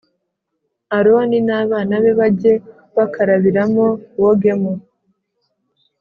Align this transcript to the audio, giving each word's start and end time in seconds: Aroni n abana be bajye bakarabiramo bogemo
Aroni 0.97 1.37
n 1.47 1.49
abana 1.61 1.93
be 2.03 2.11
bajye 2.19 2.53
bakarabiramo 2.95 3.87
bogemo 4.21 4.73